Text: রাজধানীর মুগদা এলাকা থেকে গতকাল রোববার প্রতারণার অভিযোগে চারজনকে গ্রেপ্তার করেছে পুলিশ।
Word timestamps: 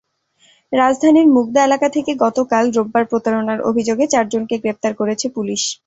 রাজধানীর 0.71 1.27
মুগদা 1.27 1.61
এলাকা 1.65 1.87
থেকে 1.89 2.11
গতকাল 2.23 2.65
রোববার 2.71 3.03
প্রতারণার 3.11 3.59
অভিযোগে 3.69 4.05
চারজনকে 4.07 4.55
গ্রেপ্তার 4.57 4.93
করেছে 4.99 5.27
পুলিশ। 5.35 5.61